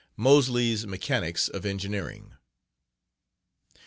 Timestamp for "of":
1.47-1.63